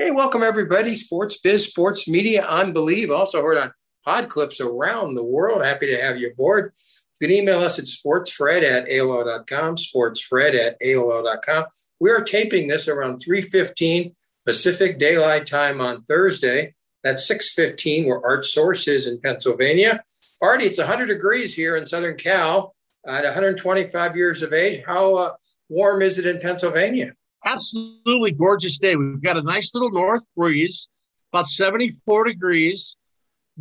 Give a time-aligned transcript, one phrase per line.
[0.00, 0.94] Hey, welcome everybody.
[0.94, 3.10] Sports Biz, Sports Media on Believe.
[3.10, 3.70] Also heard on
[4.02, 5.62] pod clips around the world.
[5.62, 6.72] Happy to have you aboard.
[7.20, 11.66] You can email us at sportsfred at AOL.com, sportsfred at AOL.com.
[12.00, 16.74] We are taping this around 3.15 Pacific Daylight Time on Thursday.
[17.04, 20.02] That's 6.15 where Art Source is in Pennsylvania.
[20.40, 22.74] Artie, it's 100 degrees here in Southern Cal
[23.06, 24.82] at 125 years of age.
[24.86, 25.32] How uh,
[25.68, 27.12] warm is it in Pennsylvania?
[27.44, 28.96] Absolutely gorgeous day.
[28.96, 30.88] We've got a nice little north breeze,
[31.32, 32.96] about 74 degrees.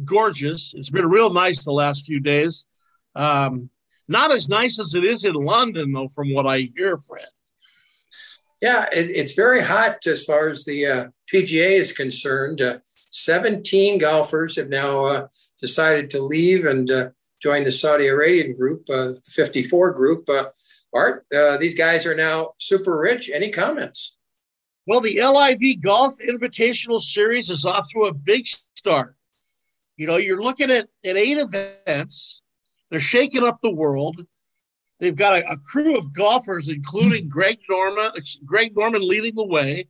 [0.06, 0.74] Gorgeous.
[0.76, 2.66] It's been real nice the last few days.
[3.16, 3.70] Um,
[4.08, 7.28] not as nice as it is in London, though, from what I hear, Fred.
[8.62, 12.62] Yeah, it, it's very hot as far as the uh, PGA is concerned.
[12.62, 12.80] Uh,
[13.12, 15.28] 17 golfers have now uh,
[15.60, 17.10] decided to leave and uh,
[17.42, 20.30] join the Saudi Arabian group, uh, the 54 group.
[20.94, 21.26] Uh, Art,
[21.60, 23.30] these guys are now super rich.
[23.34, 24.18] Any comments?
[24.86, 29.16] Well, the LIV Golf Invitational Series is off to a big start.
[29.98, 32.42] You know, you're looking at, at eight events.
[32.90, 34.26] They're shaking up the world.
[35.00, 38.12] They've got a, a crew of golfers, including Greg Norman,
[38.46, 39.88] Greg Norman leading the way.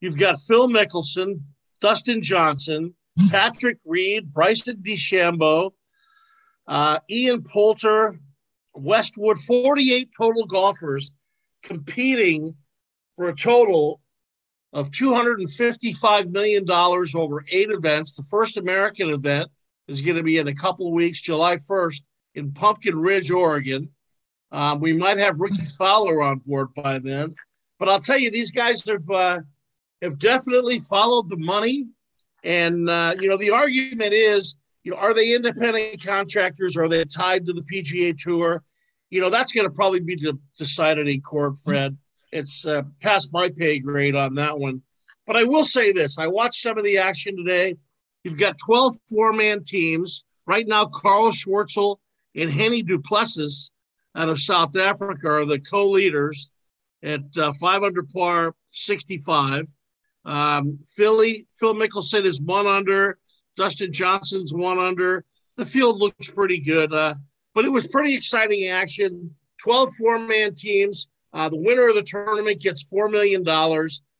[0.00, 1.40] You've got Phil Mickelson,
[1.80, 2.94] Dustin Johnson,
[3.30, 5.72] Patrick Reed, Bryson DeChambeau,
[6.66, 8.18] uh, Ian Poulter,
[8.74, 11.12] Westwood, 48 total golfers
[11.62, 12.54] competing
[13.14, 14.00] for a total
[14.72, 18.14] of $255 million over eight events.
[18.14, 19.50] The first American event
[19.88, 22.00] is going to be in a couple of weeks, July 1st,
[22.34, 23.90] in Pumpkin Ridge, Oregon.
[24.50, 27.34] Um, we might have Rickie Fowler on board by then.
[27.78, 29.40] But I'll tell you, these guys have uh,
[30.02, 31.86] have definitely followed the money.
[32.44, 36.76] And uh, you know, the argument is, you know, are they independent contractors?
[36.76, 38.62] Are they tied to the PGA Tour?
[39.10, 40.20] You know, that's going to probably be
[40.56, 41.96] decided in court, Fred.
[42.32, 44.82] It's uh, past my pay grade on that one.
[45.26, 47.76] But I will say this: I watched some of the action today.
[48.24, 50.86] You've got 12 four-man teams right now.
[50.86, 51.98] Carl Schwartzel
[52.34, 53.70] and Hennie du Plessis
[54.14, 56.50] out of South Africa are the co-leaders
[57.02, 59.66] at uh, five under par, 65.
[60.24, 63.18] Um, Philly, Phil Mickelson is one under.
[63.56, 65.24] Dustin Johnson's one under.
[65.56, 67.14] The field looks pretty good, uh,
[67.54, 69.34] but it was pretty exciting action.
[69.62, 71.08] 12 four man teams.
[71.32, 73.42] Uh, the winner of the tournament gets $4 million.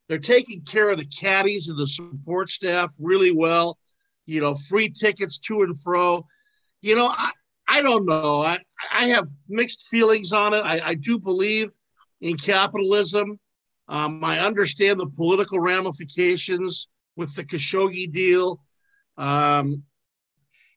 [0.09, 3.79] They're taking care of the caddies and the support staff really well.
[4.25, 6.27] You know, free tickets to and fro.
[6.81, 7.31] You know, I,
[7.69, 8.43] I don't know.
[8.43, 8.59] I,
[8.91, 10.61] I have mixed feelings on it.
[10.61, 11.71] I, I do believe
[12.21, 13.39] in capitalism.
[13.89, 18.61] Um, I understand the political ramifications with the Khashoggi deal.
[19.23, 19.85] Um,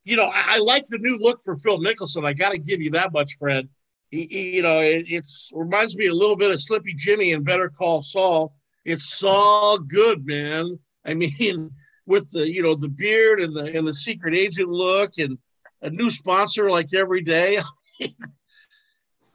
[0.03, 2.25] you know, I, I, like the new look for Phil Mickelson.
[2.25, 3.67] I got to give you that much, Fred.
[4.11, 7.43] He, he, you know, it it's reminds me a little bit of Slippy Jimmy and
[7.43, 8.53] Better Call Saul.
[8.85, 10.77] It's all good, man.
[11.05, 11.71] I mean,
[12.05, 15.39] with the you know the beard and the and the secret agent look and
[15.81, 17.59] a new sponsor like every day.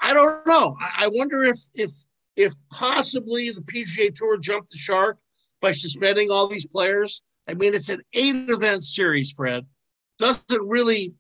[0.00, 0.76] I don't know.
[0.80, 1.90] I, I wonder if if
[2.36, 5.18] if possibly the PGA Tour jumped the shark
[5.60, 7.22] by suspending all these players.
[7.50, 9.66] I mean, it's an eight event series, Fred.
[10.20, 11.14] Doesn't really,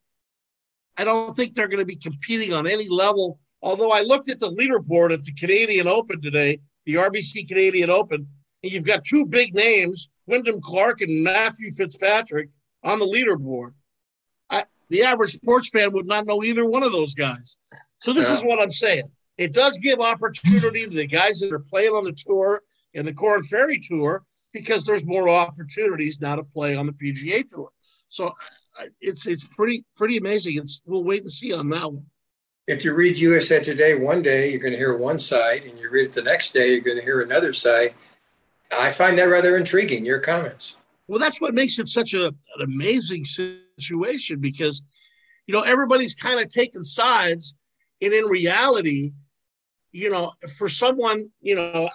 [0.96, 3.40] I don't think they're going to be competing on any level.
[3.62, 8.28] Although I looked at the leaderboard at the Canadian Open today, the RBC Canadian Open,
[8.62, 12.48] and you've got two big names, Wyndham Clark and Matthew Fitzpatrick,
[12.84, 13.72] on the leaderboard.
[14.50, 17.56] I, the average sports fan would not know either one of those guys.
[18.02, 18.36] So this yeah.
[18.36, 22.04] is what I'm saying it does give opportunity to the guys that are playing on
[22.04, 22.62] the tour
[22.94, 24.22] and the Korn Ferry Tour
[24.52, 27.70] because there's more opportunities now to play on the PGA Tour.
[28.08, 28.34] So
[29.00, 30.56] it's it's pretty pretty amazing.
[30.56, 32.06] It's we'll wait and see on that one.
[32.66, 35.90] If you read USA Today one day, you're going to hear one side, and you
[35.90, 37.94] read it the next day, you're going to hear another side.
[38.70, 40.04] I find that rather intriguing.
[40.04, 40.76] Your comments.
[41.08, 44.82] Well, that's what makes it such a, an amazing situation because,
[45.48, 47.56] you know, everybody's kind of taking sides,
[48.00, 49.10] and in reality,
[49.90, 51.90] you know, for someone, you know,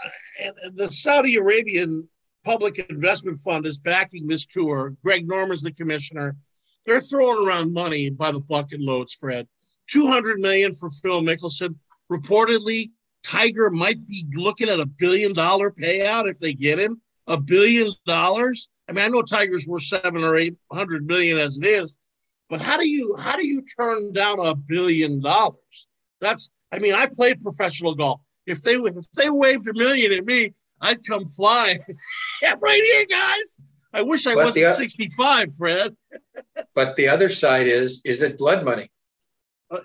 [0.73, 2.09] the Saudi Arabian
[2.45, 4.95] Public Investment Fund is backing this tour.
[5.03, 6.37] Greg Norman's the commissioner.
[6.85, 9.47] They're throwing around money by the bucket loads, Fred.
[9.89, 11.75] 200 million for Phil Mickelson.
[12.11, 12.91] Reportedly,
[13.23, 17.01] Tiger might be looking at a billion dollar payout if they get him.
[17.25, 18.69] A billion dollars.
[18.87, 21.97] I mean, I know Tiger's worth seven or eight hundred million as it is,
[22.51, 25.87] but how do you how do you turn down a billion dollars?
[26.21, 28.21] That's I mean, I played professional golf.
[28.45, 30.53] If they if they waved a million at me,
[30.85, 31.79] I'd come flying.
[32.41, 33.57] yeah, right here, guys.
[33.91, 35.95] I wish I but wasn't the, 65, Fred.
[36.75, 38.89] but the other side is, is it blood money?
[39.71, 39.79] Uh,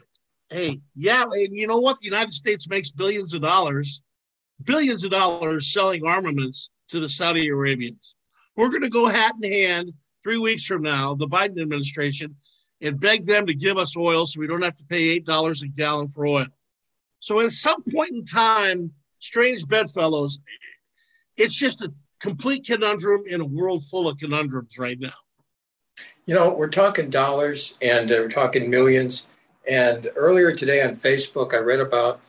[0.51, 1.99] hey, yeah, and you know what?
[2.01, 4.03] The United States makes billions of dollars,
[4.65, 8.15] billions of dollars selling armaments to the Saudi Arabians.
[8.57, 9.93] We're going to go hat in hand
[10.23, 12.37] three weeks from now, the Biden administration,
[12.83, 15.69] and beg them to give us oil so we don't have to pay $8 a
[15.69, 16.47] gallon for oil.
[17.21, 20.41] So at some point in time, strange bedfellows,
[21.41, 21.91] it's just a
[22.21, 25.15] complete conundrum in a world full of conundrums right now.
[26.27, 29.27] You know, we're talking dollars and uh, we're talking millions.
[29.69, 32.21] And earlier today on Facebook, I read about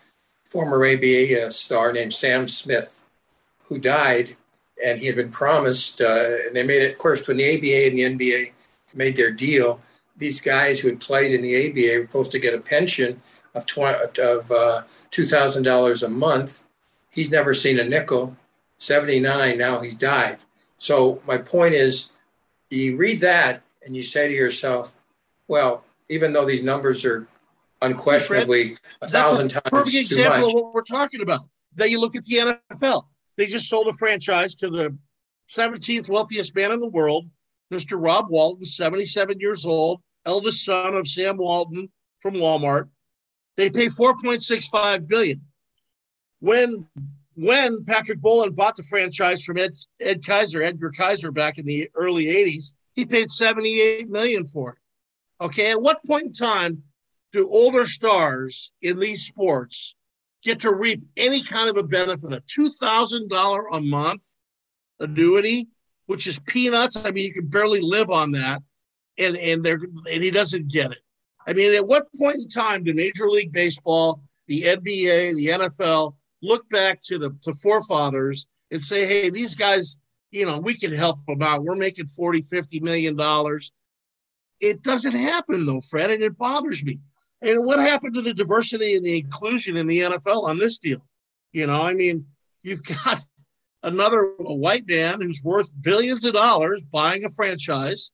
[0.49, 3.01] former ABA uh, star named Sam Smith,
[3.63, 4.37] who died,
[4.83, 5.99] and he had been promised.
[5.99, 8.51] Uh, and they made it, of course, when the ABA and the NBA
[8.93, 9.81] made their deal,
[10.15, 13.21] these guys who had played in the ABA were supposed to get a pension
[13.55, 16.63] of, tw- of uh, $2,000 a month.
[17.09, 18.37] He's never seen a nickel.
[18.81, 20.39] 79, now he's died.
[20.79, 22.11] So my point is,
[22.71, 24.95] you read that and you say to yourself,
[25.47, 27.27] well, even though these numbers are
[27.83, 30.49] unquestionably a thousand times perfect example much.
[30.49, 31.41] of what we're talking about.
[31.75, 33.05] Then you look at the NFL.
[33.37, 34.97] They just sold a franchise to the
[35.51, 37.27] 17th wealthiest man in the world,
[37.71, 38.01] Mr.
[38.01, 41.87] Rob Walton, 77 years old, eldest son of Sam Walton
[42.19, 42.89] from Walmart.
[43.57, 45.41] They pay 4.65 billion.
[46.39, 46.87] When
[47.35, 51.89] when Patrick Bowlen bought the franchise from Ed, Ed Kaiser, Edgar Kaiser back in the
[51.95, 54.77] early 80s, he paid 78 million for it.
[55.43, 56.83] Okay, at what point in time
[57.31, 59.95] do older stars in these sports
[60.43, 62.33] get to reap any kind of a benefit?
[62.33, 64.23] A $2,000 a month
[64.99, 65.67] annuity,
[66.05, 66.97] which is peanuts.
[66.97, 68.61] I mean, you can barely live on that.
[69.17, 69.81] And, and, they're,
[70.11, 70.99] and he doesn't get it.
[71.47, 76.15] I mean, at what point in time do Major League Baseball, the NBA, the NFL
[76.41, 79.97] look back to the to forefathers and say, hey, these guys,
[80.31, 81.63] you know, we can help them out.
[81.63, 83.71] We're making 40, 50 million dollars.
[84.59, 86.99] It doesn't happen though, Fred, and it bothers me.
[87.41, 91.03] And what happened to the diversity and the inclusion in the NFL on this deal?
[91.51, 92.25] You know, I mean,
[92.61, 93.19] you've got
[93.83, 98.11] another white man who's worth billions of dollars buying a franchise.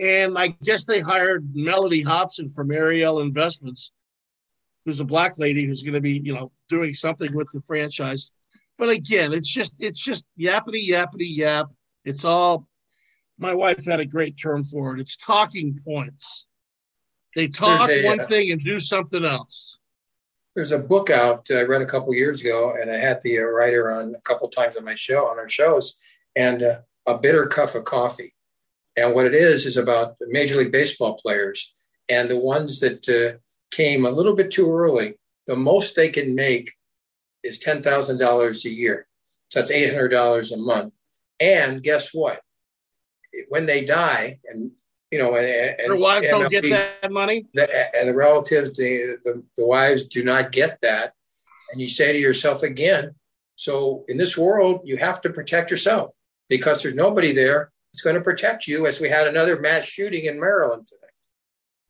[0.00, 3.92] And I guess they hired Mellody Hobson from Ariel Investments,
[4.84, 8.30] who's a black lady who's going to be, you know, doing something with the franchise.
[8.78, 11.68] But again, it's just it's just yappity yappity yap.
[12.04, 12.66] It's all
[13.38, 15.00] my wife had a great term for it.
[15.00, 16.46] It's talking points.
[17.34, 19.78] They talk a, one uh, thing and do something else.
[20.54, 23.40] There's a book out uh, I read a couple years ago, and I had the
[23.40, 25.98] uh, writer on a couple times on my show on our shows,
[26.36, 28.34] and uh, a bitter cup of coffee.
[28.96, 31.72] And what it is is about Major League Baseball players
[32.08, 33.38] and the ones that uh,
[33.74, 35.18] came a little bit too early.
[35.46, 36.72] The most they can make
[37.42, 39.06] is ten thousand dollars a year,
[39.48, 40.98] so that's eight hundred dollars a month.
[41.40, 42.40] And guess what?
[43.48, 44.70] when they die, and
[45.10, 48.76] you know, and, and their wives MLB, don't get that money, the, and the relatives,
[48.76, 51.14] the, the the wives do not get that,
[51.72, 53.14] and you say to yourself again,
[53.56, 56.12] so in this world, you have to protect yourself
[56.48, 58.86] because there's nobody there that's going to protect you.
[58.86, 61.03] As we had another mass shooting in Maryland today.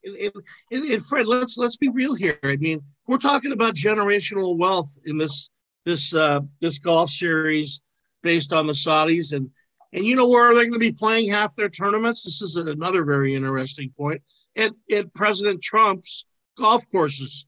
[0.05, 0.31] And,
[0.71, 2.39] and, and, Fred, let's let's be real here.
[2.43, 5.49] I mean, we're talking about generational wealth in this
[5.83, 7.81] this uh, this golf series
[8.21, 9.49] based on the Saudis, and
[9.93, 12.23] and you know where they're going to be playing half their tournaments?
[12.23, 14.21] This is another very interesting point.
[14.57, 16.25] At, at President Trump's
[16.57, 17.45] golf courses.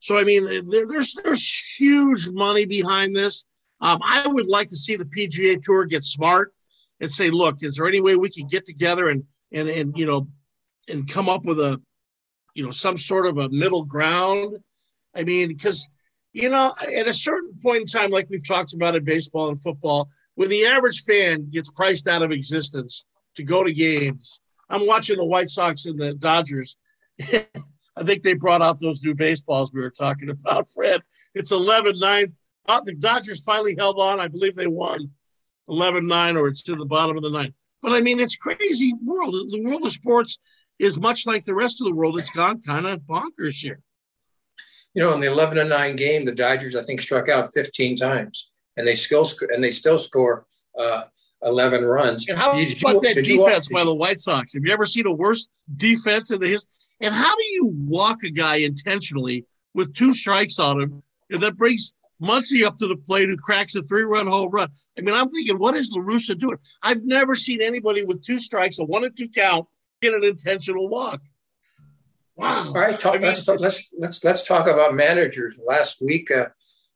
[0.00, 3.44] So I mean, there, there's there's huge money behind this.
[3.80, 6.52] Um, I would like to see the PGA Tour get smart
[7.00, 10.06] and say, look, is there any way we can get together and and and you
[10.06, 10.28] know
[10.88, 11.80] and come up with a
[12.54, 14.56] you know some sort of a middle ground?
[15.14, 15.88] I mean, because
[16.32, 19.60] you know, at a certain point in time, like we've talked about in baseball and
[19.60, 23.04] football, when the average fan gets priced out of existence
[23.36, 24.40] to go to games,
[24.70, 26.76] I'm watching the White Sox and the Dodgers.
[27.20, 31.02] I think they brought out those new baseballs we were talking about, Fred.
[31.34, 32.26] It's 11 9.
[32.66, 34.20] Uh, the Dodgers finally held on.
[34.20, 35.10] I believe they won
[35.68, 37.54] 11 9, or it's to the bottom of the ninth.
[37.82, 39.34] But I mean, it's crazy world.
[39.50, 40.38] The world of sports
[40.78, 42.18] is much like the rest of the world.
[42.18, 43.80] It's gone kind of bonkers here.
[44.94, 47.96] You know, in the 11 to 9 game, the Dodgers, I think, struck out 15
[47.96, 50.46] times and they still sc- and they still score
[50.78, 51.04] uh,
[51.42, 52.28] 11 runs.
[52.28, 54.54] And how did about you, that defense by the White Sox?
[54.54, 56.68] Have you ever seen a worse defense in the history?
[57.00, 59.44] And how do you walk a guy intentionally
[59.74, 63.76] with two strikes on him and that brings Muncy up to the plate who cracks
[63.76, 64.68] a three-run home run?
[64.96, 66.58] I mean, I'm thinking, what is La Russa doing?
[66.82, 69.66] I've never seen anybody with two strikes, a one and two count,
[70.00, 71.20] get an intentional walk.
[72.36, 72.66] Wow.
[72.68, 75.58] All right, talk, I mean, let's, let's let's let's talk about managers.
[75.66, 76.46] Last week, uh,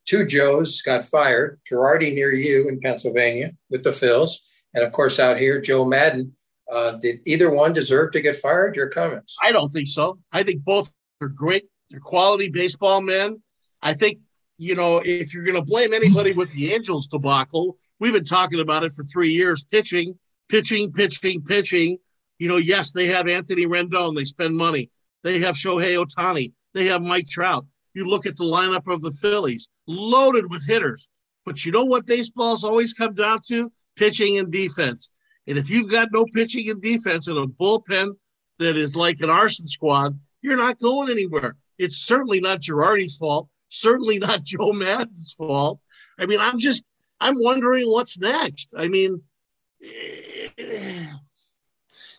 [0.04, 1.60] two Joes got fired.
[1.68, 4.38] Girardi near you in Pennsylvania with the Phils,
[4.72, 6.36] and of course out here, Joe Maddon.
[6.72, 8.76] Uh, did either one deserve to get fired?
[8.76, 9.36] Your comments?
[9.42, 10.20] I don't think so.
[10.30, 10.90] I think both
[11.20, 11.64] are great.
[11.90, 13.42] They're quality baseball men.
[13.82, 14.20] I think
[14.58, 18.60] you know if you're going to blame anybody with the Angels debacle, we've been talking
[18.60, 19.64] about it for three years.
[19.64, 20.18] Pitching,
[20.48, 21.98] pitching, pitching, pitching.
[22.42, 24.16] You know, yes, they have Anthony Rendon.
[24.16, 24.90] They spend money.
[25.22, 26.52] They have Shohei Ohtani.
[26.74, 27.64] They have Mike Trout.
[27.94, 31.08] You look at the lineup of the Phillies, loaded with hitters.
[31.44, 33.70] But you know what baseball's always come down to?
[33.94, 35.12] Pitching and defense.
[35.46, 38.16] And if you've got no pitching and defense in a bullpen
[38.58, 41.54] that is like an arson squad, you're not going anywhere.
[41.78, 43.50] It's certainly not Girardi's fault.
[43.68, 45.78] Certainly not Joe Maddon's fault.
[46.18, 46.82] I mean, I'm just,
[47.20, 48.74] I'm wondering what's next.
[48.76, 49.22] I mean,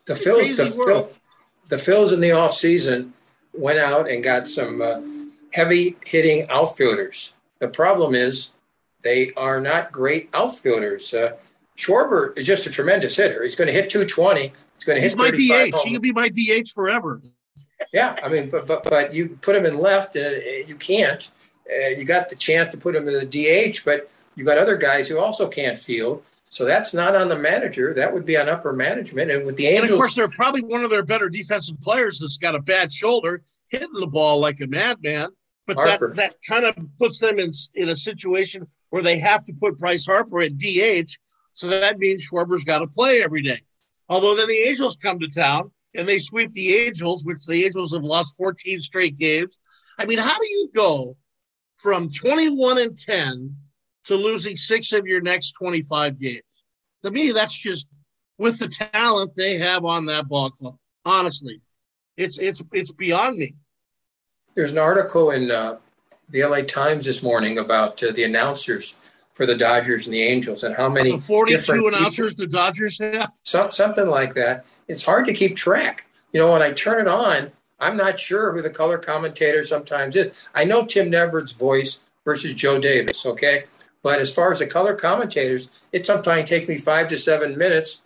[0.05, 1.09] the Phils, the, Phil,
[1.69, 3.11] the Phils in the offseason
[3.53, 4.99] went out and got some uh,
[5.51, 7.33] heavy hitting outfielders.
[7.59, 8.51] The problem is
[9.01, 11.13] they are not great outfielders.
[11.13, 11.33] Uh,
[11.77, 13.43] Schwarber is just a tremendous hitter.
[13.43, 14.41] He's going to hit 220.
[14.41, 15.11] He's going to hit.
[15.11, 15.77] He's my DH.
[15.83, 17.21] He can be my DH forever.
[17.91, 21.29] Yeah, I mean, but but but you put him in left, and you can't.
[21.69, 24.77] Uh, you got the chance to put him in the DH, but you got other
[24.77, 26.23] guys who also can't field.
[26.53, 27.95] So that's not on the manager.
[27.95, 29.31] That would be on upper management.
[29.31, 32.19] And with the Angels, and of course, they're probably one of their better defensive players
[32.19, 35.29] that's got a bad shoulder, hitting the ball like a madman.
[35.65, 36.09] But Harper.
[36.09, 39.79] that that kind of puts them in in a situation where they have to put
[39.79, 41.17] Bryce Harper at DH.
[41.53, 43.61] So that means Schwarber's got to play every day.
[44.07, 47.93] Although then the Angels come to town and they sweep the Angels, which the Angels
[47.93, 49.57] have lost 14 straight games.
[49.97, 51.17] I mean, how do you go
[51.77, 53.55] from 21 and 10
[54.05, 56.41] to losing six of your next 25 games?
[57.03, 57.87] To me, that's just
[58.37, 60.77] with the talent they have on that ball club.
[61.05, 61.61] Honestly,
[62.15, 63.55] it's it's it's beyond me.
[64.55, 65.77] There's an article in uh,
[66.29, 68.95] the LA Times this morning about uh, the announcers
[69.33, 72.99] for the Dodgers and the Angels and how many the 42 announcers people, the Dodgers
[72.99, 73.31] have.
[73.43, 74.65] Some, something like that.
[74.87, 76.05] It's hard to keep track.
[76.31, 80.15] You know, when I turn it on, I'm not sure who the color commentator sometimes
[80.15, 80.47] is.
[80.53, 83.65] I know Tim Neverett's voice versus Joe Davis, okay?
[84.03, 88.03] But as far as the color commentators, it sometimes takes me five to seven minutes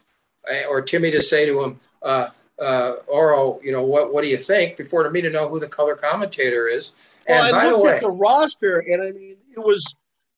[0.48, 4.30] eh, or Timmy to say to him, uh, uh, Oro, you know, what, what do
[4.30, 6.94] you think before to me to know who the color commentator is?
[7.28, 9.94] Well, and I by looked the way, at the roster, and I mean, it was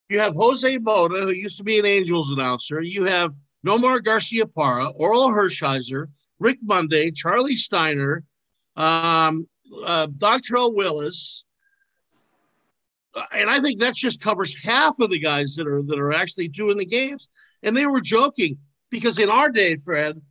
[0.10, 2.82] you have Jose Mota, who used to be an Angels announcer.
[2.82, 3.34] You have
[3.66, 6.08] Nomar Garciaparra, Orel Hershiser,
[6.40, 8.24] Rick Monday, Charlie Steiner,
[8.76, 9.48] um,
[9.86, 11.44] uh, Willis,
[13.32, 16.48] and I think that just covers half of the guys that are that are actually
[16.48, 17.30] doing the games.
[17.64, 18.58] And they were joking
[18.90, 20.22] because in our day, Fred,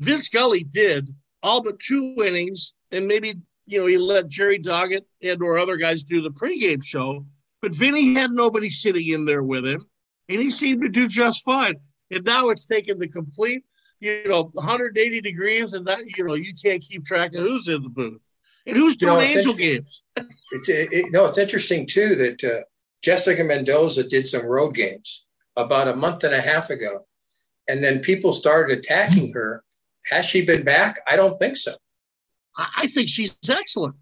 [0.00, 3.34] Vince Scully did all but two innings, and maybe
[3.66, 7.26] you know he let Jerry Doggett and or other guys do the pregame show.
[7.60, 9.86] But Vinny had nobody sitting in there with him,
[10.28, 11.76] and he seemed to do just fine.
[12.10, 13.64] And now it's taken the complete,
[14.00, 17.82] you know, 180 degrees, and that you know you can't keep track of who's in
[17.82, 18.20] the booth.
[18.66, 20.04] And who's doing you know, angel games?
[20.16, 22.64] it's it, no, it's interesting too that uh,
[23.02, 25.24] Jessica Mendoza did some road games
[25.56, 27.06] about a month and a half ago,
[27.68, 29.64] and then people started attacking her.
[30.06, 31.00] Has she been back?
[31.08, 31.74] I don't think so.
[32.56, 33.96] I think she's excellent.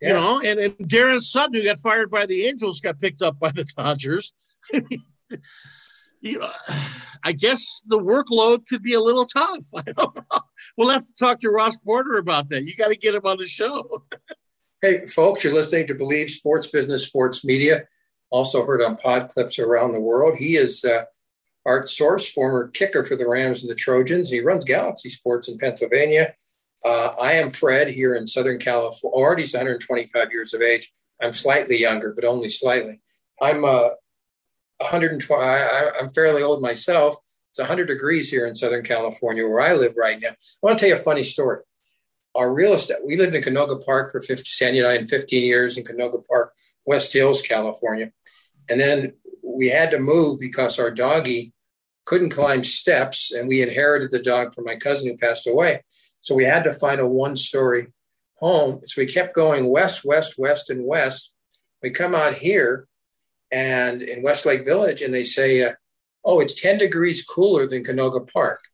[0.00, 0.08] Yeah.
[0.08, 3.38] You know, and, and Daron Sutton, who got fired by the Angels, got picked up
[3.38, 4.32] by the Dodgers.
[6.20, 6.50] you know,
[7.24, 9.64] I guess the workload could be a little tough.
[9.76, 10.40] I don't know.
[10.76, 12.64] We'll have to talk to Ross Porter about that.
[12.64, 14.04] You got to get him on the show.
[14.82, 17.84] hey, folks, you're listening to Believe Sports Business Sports Media,
[18.30, 20.36] also heard on pod clips around the world.
[20.38, 21.04] He is uh,
[21.66, 24.30] Art Source, former kicker for the Rams and the Trojans.
[24.30, 26.34] He runs Galaxy Sports in Pennsylvania.
[26.84, 29.14] Uh, I am Fred here in Southern California.
[29.14, 30.90] Already 125 years of age.
[31.22, 33.00] I'm slightly younger, but only slightly.
[33.42, 33.90] I'm uh,
[34.80, 35.42] 120.
[35.42, 37.16] I, I'm fairly old myself.
[37.50, 40.30] It's 100 degrees here in Southern California where I live right now.
[40.30, 41.62] I want to tell you a funny story.
[42.34, 45.44] Our real estate, we lived in Canoga Park for 50, Sandy and I in 15
[45.44, 46.54] years in Canoga Park,
[46.86, 48.12] West Hills, California.
[48.68, 51.52] And then we had to move because our doggy
[52.04, 55.82] couldn't climb steps and we inherited the dog from my cousin who passed away.
[56.20, 57.88] So we had to find a one story
[58.36, 58.80] home.
[58.86, 61.32] So we kept going west, west, west, and west.
[61.82, 62.86] We come out here
[63.52, 65.72] and in Westlake Village, and they say, uh,
[66.24, 68.64] oh, it's 10 degrees cooler than Canoga Park.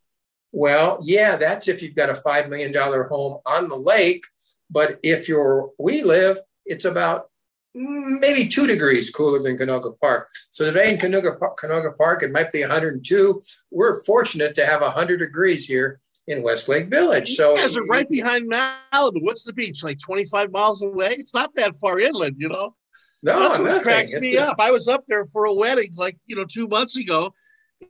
[0.53, 4.25] Well, yeah, that's if you've got a $5 million home on the lake.
[4.71, 7.31] But if you're, we live, it's about
[7.75, 10.29] maybe two degrees cooler than Canoga Park.
[10.51, 13.43] So today in Canoga, Canoga Park, it might be 102.
[13.71, 17.37] We're fortunate to have 100 degrees here in Westlake Village.
[17.37, 19.23] So you guys are right behind Malibu.
[19.23, 19.85] What's the beach?
[19.85, 21.13] Like 25 miles away?
[21.19, 22.75] It's not that far inland, you know?
[23.23, 24.57] No, That's what cracks it's me a, up.
[24.59, 27.33] I was up there for a wedding like, you know, two months ago.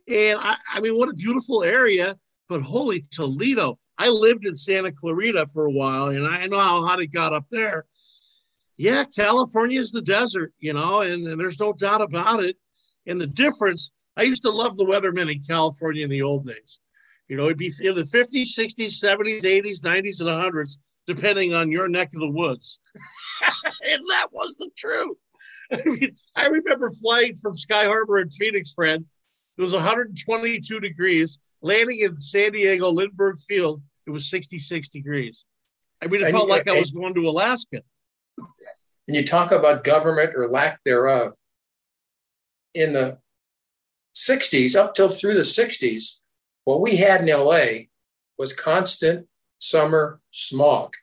[0.07, 2.17] And I, I mean, what a beautiful area.
[2.49, 3.77] But holy Toledo.
[3.97, 7.33] I lived in Santa Clarita for a while and I know how hot it got
[7.33, 7.85] up there.
[8.77, 12.57] Yeah, California is the desert, you know, and, and there's no doubt about it.
[13.07, 16.79] And the difference, I used to love the weathermen in California in the old days
[17.27, 21.71] You know, it'd be in the 50s, 60s, 70s, 80s, 90s, and 100s, depending on
[21.71, 22.79] your neck of the woods.
[23.89, 25.17] and that was the truth.
[25.71, 29.05] I mean, I remember flying from Sky Harbor in Phoenix, friend.
[29.57, 31.39] It was 122 degrees.
[31.61, 35.45] Landing in San Diego Lindbergh Field, it was 66 degrees.
[36.01, 37.81] I mean, it and felt like I was going to Alaska.
[39.07, 41.33] And you talk about government or lack thereof.
[42.73, 43.17] In the
[44.15, 46.19] 60s, up till through the 60s,
[46.65, 47.85] what we had in LA
[48.37, 49.27] was constant
[49.57, 50.93] summer smog.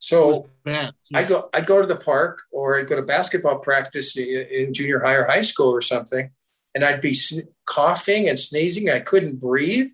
[0.00, 0.90] So yeah.
[1.14, 4.98] I go I'd go to the park or I'd go to basketball practice in junior
[4.98, 6.30] high or high school or something,
[6.74, 7.16] and I'd be
[7.66, 8.90] coughing and sneezing.
[8.90, 9.90] I couldn't breathe.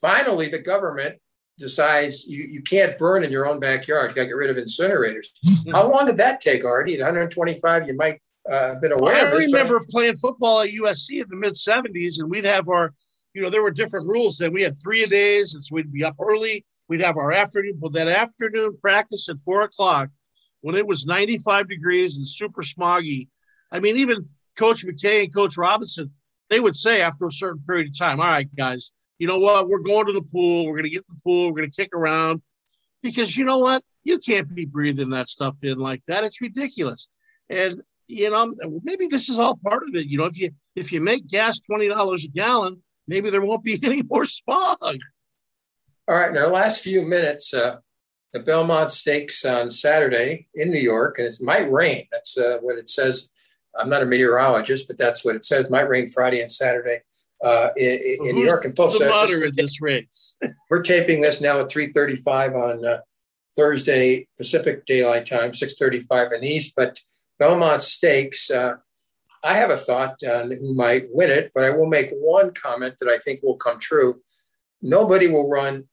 [0.00, 1.18] Finally, the government
[1.58, 4.10] decides you, you can't burn in your own backyard.
[4.10, 5.26] You got to get rid of incinerators.
[5.72, 6.94] How long did that take, Artie?
[6.94, 9.88] At 125, you might uh, have been aware well, I this, remember but...
[9.88, 12.94] playing football at USC in the mid 70s, and we'd have our,
[13.38, 14.36] you know, there were different rules.
[14.36, 16.66] Then we had three a days, and so we'd be up early.
[16.88, 20.08] We'd have our afternoon, but that afternoon practice at four o'clock
[20.60, 23.28] when it was 95 degrees and super smoggy.
[23.70, 26.10] I mean, even Coach McKay and Coach Robinson,
[26.50, 28.90] they would say after a certain period of time, all right, guys,
[29.20, 29.68] you know what?
[29.68, 30.66] We're going to the pool.
[30.66, 31.46] We're going to get in the pool.
[31.46, 32.42] We're going to kick around
[33.04, 33.84] because you know what?
[34.02, 36.24] You can't be breathing that stuff in like that.
[36.24, 37.08] It's ridiculous.
[37.48, 38.52] And you know,
[38.82, 40.08] maybe this is all part of it.
[40.08, 43.64] You know, if you if you make gas twenty dollars a gallon, maybe there won't
[43.64, 44.78] be any more smog.
[44.80, 47.78] All right, in our last few minutes, uh,
[48.32, 52.06] the Belmont Stakes on Saturday in New York, and it might rain.
[52.12, 53.30] That's uh, what it says.
[53.78, 55.70] I'm not a meteorologist, but that's what it says.
[55.70, 57.00] Might rain Friday and Saturday
[57.44, 58.98] uh, in, in New York and post.
[58.98, 60.38] The in this race.
[60.70, 62.98] we're taping this now at 3:35 on uh,
[63.56, 66.74] Thursday Pacific Daylight Time, 6:35 in the East.
[66.76, 67.00] But
[67.38, 68.76] Belmont Stakes, uh,
[69.44, 72.94] I have a thought on who might win it, but I will make one comment
[73.00, 74.20] that I think will come true.
[74.82, 75.84] Nobody will run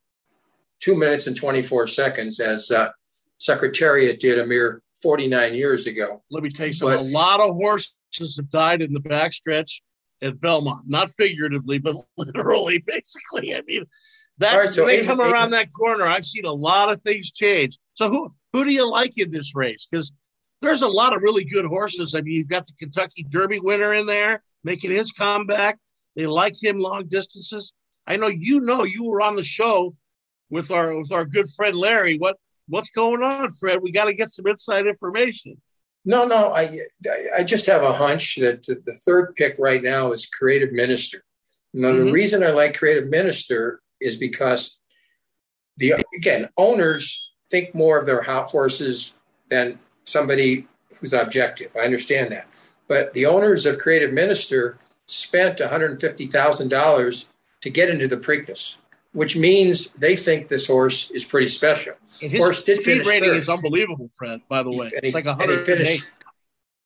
[0.80, 2.89] two minutes and 24 seconds as uh,
[3.38, 6.24] Secretariat did a mere 49 years ago.
[6.32, 6.98] Let me tell you something.
[6.98, 7.93] But, a lot of horses
[8.38, 9.82] have died in the backstretch
[10.22, 13.56] at Belmont, not figuratively, but literally, basically.
[13.56, 13.86] I mean,
[14.38, 17.78] that right, so they come around that corner, I've seen a lot of things change.
[17.93, 19.88] So who who do you like in this race?
[19.89, 20.13] Because
[20.65, 22.15] there's a lot of really good horses.
[22.15, 25.78] I mean, you've got the Kentucky Derby winner in there making his comeback.
[26.15, 27.73] They like him long distances.
[28.08, 29.95] I know you know you were on the show
[30.49, 32.17] with our with our good friend Larry.
[32.17, 33.82] What what's going on, Fred?
[33.82, 35.62] We got to get some inside information.
[36.04, 36.80] No, no, I
[37.36, 41.23] I just have a hunch that the third pick right now is Creative Minister.
[41.73, 42.06] Now, mm-hmm.
[42.06, 44.80] the reason I like Creative Minister is because
[45.78, 49.15] the again owners think more of their hot horses
[49.49, 50.68] than somebody
[51.00, 51.76] who's objective.
[51.76, 52.48] I understand that,
[52.88, 57.28] but the owners of Creative Minister spent one hundred fifty thousand dollars
[57.62, 58.78] to get into the Preakness,
[59.13, 61.96] which means they think this horse is pretty special.
[62.22, 63.38] And his horse did speed rating third.
[63.38, 64.41] is unbelievable, Fred.
[64.48, 65.50] By the way, it's like 108.
[65.50, 66.08] And he, finished,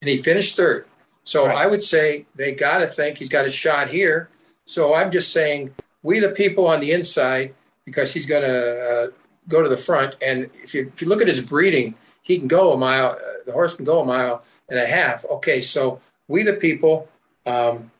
[0.00, 0.86] and he finished third.
[1.22, 1.56] So right.
[1.56, 4.30] I would say they got to think he's got a shot here.
[4.64, 7.54] So I'm just saying we the people on the inside
[7.84, 9.06] because he's going to uh,
[9.48, 10.16] go to the front.
[10.22, 11.94] And if you if you look at his breeding,
[12.30, 13.12] he can go a mile.
[13.12, 15.24] Uh, the horse can go a mile and a half.
[15.26, 17.08] Okay, so we the people,
[17.46, 17.90] um,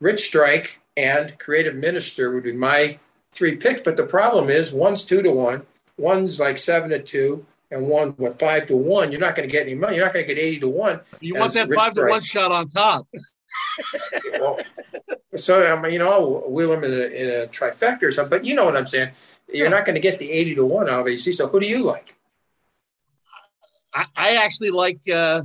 [0.00, 2.98] Rich Strike and Creative Minister would be my
[3.32, 3.82] three picks.
[3.82, 5.66] But the problem is one's two to one
[6.00, 9.12] one's like seven to two, and one with five to one.
[9.12, 9.96] You're not going to get any money.
[9.96, 11.00] You're not going to get eighty to one.
[11.20, 13.06] You want that five to one shot on top.
[14.32, 14.58] well,
[15.36, 18.38] so I mean, you know, I'll wheel them in a, in a trifecta or something.
[18.38, 19.10] But you know what I'm saying.
[19.52, 19.70] You're yeah.
[19.70, 21.32] not going to get the eighty to one, obviously.
[21.32, 22.16] So who do you like?
[23.94, 25.00] I, I actually like.
[25.08, 25.42] Uh,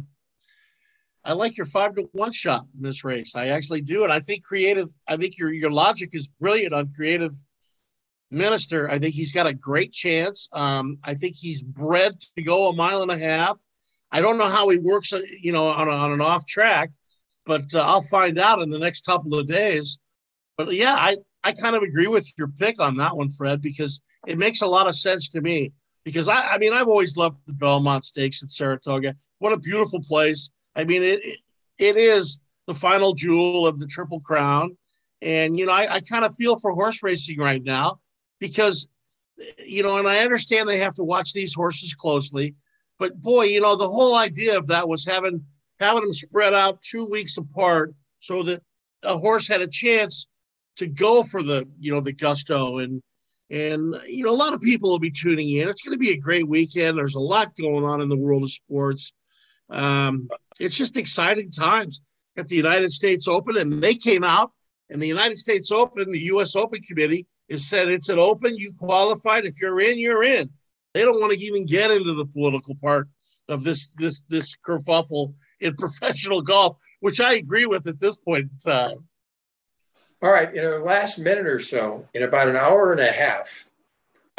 [1.27, 3.35] I like your five to one shot in this race.
[3.35, 4.89] I actually do, and I think creative.
[5.07, 7.31] I think your your logic is brilliant on creative
[8.31, 10.49] Minister, I think he's got a great chance.
[10.51, 13.57] Um, I think he's bred to go a mile and a half.
[14.11, 16.91] I don't know how he works, uh, you know, on, a, on an off track,
[17.45, 19.99] but uh, I'll find out in the next couple of days.
[20.57, 24.01] But yeah, I, I kind of agree with your pick on that one, Fred, because
[24.27, 25.71] it makes a lot of sense to me.
[26.05, 29.15] Because I, I mean, I've always loved the Belmont Stakes at Saratoga.
[29.39, 30.49] What a beautiful place!
[30.75, 31.39] I mean, it, it,
[31.77, 34.77] it is the final jewel of the Triple Crown,
[35.21, 37.99] and you know, I, I kind of feel for horse racing right now
[38.39, 38.87] because
[39.65, 42.55] you know, and I understand they have to watch these horses closely,
[42.97, 45.43] but boy, you know, the whole idea of that was having
[45.79, 48.61] having them spread out two weeks apart so that
[49.03, 50.27] a horse had a chance
[50.77, 53.01] to go for the you know the gusto and
[53.49, 55.69] and you know a lot of people will be tuning in.
[55.69, 56.97] It's going to be a great weekend.
[56.97, 59.13] There's a lot going on in the world of sports.
[59.69, 60.27] Um,
[60.59, 62.01] it's just exciting times
[62.37, 64.51] at the United States Open, and they came out
[64.89, 66.55] and the United States Open, the U.S.
[66.55, 69.45] Open Committee is said it's an open, you qualified.
[69.45, 70.49] If you're in, you're in.
[70.93, 73.07] They don't want to even get into the political part
[73.49, 78.49] of this this this kerfuffle in professional golf, which I agree with at this point
[78.51, 79.07] in time.
[80.25, 83.69] All right, in the last minute or so, in about an hour and a half,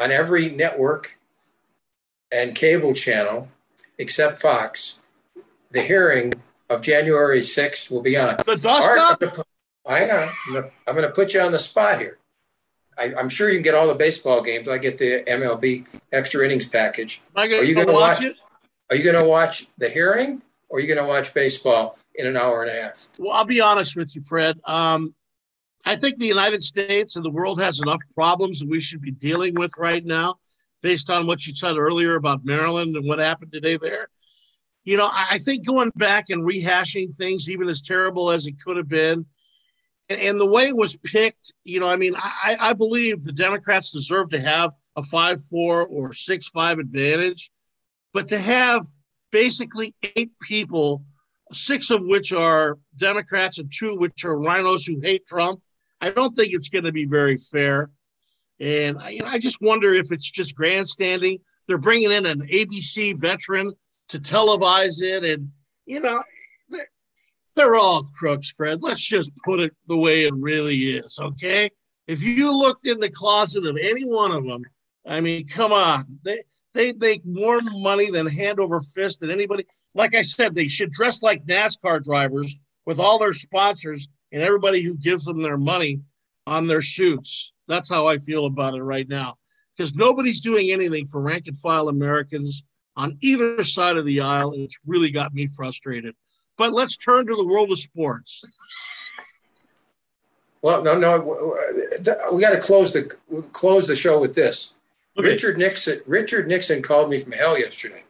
[0.01, 1.17] on every network
[2.33, 3.47] and cable channel
[3.97, 4.99] except Fox,
[5.71, 6.35] the hearing
[6.69, 8.37] of January 6th will be on.
[8.45, 9.23] The dust up?
[9.87, 10.29] Hang on.
[10.89, 12.19] I'm going to put you on the spot here.
[12.99, 14.67] I, am sure you can get all the baseball games.
[14.67, 17.23] I get the MLB extra innings package.
[17.37, 18.37] Are you going to watch, watch it?
[18.91, 22.27] Are you going to watch the hearing or are you going to watch baseball in
[22.27, 22.95] an hour and a half?
[23.19, 24.59] Well, I'll be honest with you, Fred.
[24.65, 25.15] Um,
[25.87, 29.13] I think the United States and the world has enough problems that we should be
[29.13, 30.35] dealing with right now,
[30.83, 34.09] based on what you said earlier about Maryland and what happened today there.
[34.85, 38.77] You know, I think going back and rehashing things, even as terrible as it could
[38.77, 39.27] have been,
[40.09, 43.91] and, the way it was picked, you know, I mean, I, I believe the Democrats
[43.91, 47.51] deserve to have a 5 4 or 6 5 advantage.
[48.13, 48.87] But to have
[49.33, 51.05] basically eight people,
[51.53, 55.61] six of which are Democrats and two which are rhinos who hate Trump,
[56.01, 57.91] I don't think it's going to be very fair.
[58.61, 61.39] And you know, I just wonder if it's just grandstanding.
[61.67, 63.73] They're bringing in an ABC veteran
[64.09, 65.51] to televise it, and
[65.85, 66.23] you know,
[66.69, 66.89] they're,
[67.55, 68.83] they're all crooks, Fred.
[68.83, 71.71] Let's just put it the way it really is, okay?
[72.07, 74.63] If you looked in the closet of any one of them,
[75.07, 79.67] I mean, come on, they they make more money than hand over fist than anybody.
[79.95, 84.83] Like I said, they should dress like NASCAR drivers with all their sponsors and everybody
[84.83, 86.01] who gives them their money
[86.47, 87.53] on their suits.
[87.69, 89.37] That's how I feel about it right now.
[89.77, 92.65] Because nobody's doing anything for rank and file Americans
[92.97, 94.53] on either side of the aisle.
[94.53, 96.15] And it's really got me frustrated.
[96.57, 98.43] But let's turn to the world of sports.
[100.63, 101.57] Well, no, no,
[102.33, 103.15] we got to close the
[103.53, 104.75] close the show with this.
[105.19, 105.29] Okay.
[105.29, 106.01] Richard Nixon.
[106.07, 108.03] Richard Nixon called me from hell yesterday,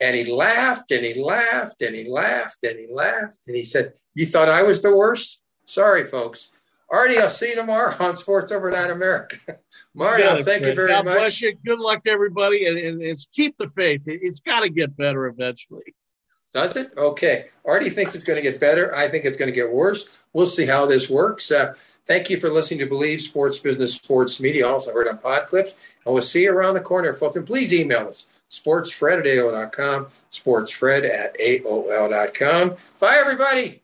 [0.00, 3.92] and he laughed and he laughed and he laughed and he laughed and he said,
[4.14, 5.40] "You thought I was the worst?
[5.66, 6.50] Sorry, folks.
[6.90, 9.36] Artie, I'll see you tomorrow on Sports Overnight America.
[9.94, 11.14] Mario, you thank you very God much.
[11.14, 11.54] God bless you.
[11.64, 14.06] Good luck everybody, and, and it's keep the faith.
[14.06, 15.94] It, it's got to get better eventually.
[16.54, 16.92] Does it?
[16.96, 17.46] Okay.
[17.66, 18.94] Artie thinks it's going to get better.
[18.94, 20.24] I think it's going to get worse.
[20.32, 21.50] We'll see how this works.
[21.50, 21.74] Uh,
[22.08, 25.96] Thank you for listening to Believe Sports Business Sports Media, also heard on Podclips.
[26.06, 27.36] And we'll see you around the corner, folks.
[27.36, 32.76] And please email us, sportsfred at AOL.com, sportsfred at AOL.com.
[32.98, 33.82] Bye, everybody.